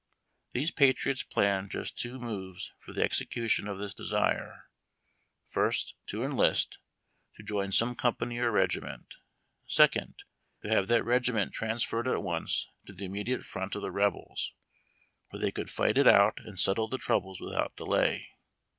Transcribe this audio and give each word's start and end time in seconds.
These 0.53 0.71
patriots 0.71 1.21
planned 1.21 1.69
just 1.69 1.95
two 1.95 2.17
moves 2.17 2.73
for 2.79 2.91
the 2.91 3.03
execution 3.03 3.67
of 3.67 3.77
this 3.77 3.93
desire: 3.93 4.67
first, 5.47 5.93
to 6.07 6.23
enlist— 6.23 6.79
to 7.35 7.43
join 7.43 7.71
some 7.71 7.93
company 7.93 8.39
or 8.39 8.49
regiment; 8.49 9.17
second, 9.67 10.23
to 10.63 10.69
have 10.69 10.87
tliat 10.87 11.05
regiment 11.05 11.53
transferred 11.53 12.07
at 12.07 12.23
once 12.23 12.67
to 12.87 12.93
the 12.93 13.05
immediate 13.05 13.45
front 13.45 13.75
of 13.75 13.83
the 13.83 13.91
Rebels, 13.91 14.55
where 15.29 15.39
they 15.39 15.51
could 15.51 15.69
fight 15.69 15.99
it 15.99 16.07
out 16.07 16.39
and 16.43 16.59
settle 16.59 16.87
the 16.87 16.97
troubles 16.97 17.39
without 17.39 17.75
delay. 17.75 18.29